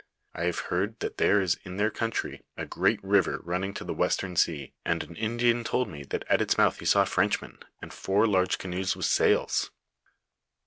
I 0.33 0.45
have 0.45 0.57
heard 0.73 0.97
that 1.01 1.17
there 1.17 1.39
is 1.41 1.59
in 1.63 1.77
their 1.77 1.91
country 1.91 2.41
a 2.57 2.65
great 2.65 2.99
river 3.03 3.39
running 3.43 3.71
to 3.75 3.83
the 3.83 3.93
western 3.93 4.35
sea, 4.35 4.73
and 4.83 5.03
an 5.03 5.15
Indian 5.15 5.63
told 5.63 5.89
me 5.89 6.01
that 6.05 6.25
at 6.27 6.41
its 6.41 6.57
mouth 6.57 6.79
he 6.79 6.85
saw 6.85 7.05
Frenchmen, 7.05 7.59
and 7.83 7.93
four 7.93 8.25
large 8.25 8.57
canoes 8.57 8.95
with 8.95 9.05
sails. 9.05 9.69